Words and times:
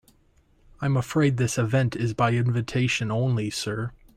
I'm 0.79 0.97
afraid 0.97 1.37
this 1.37 1.59
event 1.59 1.95
is 1.95 2.15
by 2.15 2.31
invitation 2.31 3.11
only, 3.11 3.51
sir. 3.51 3.91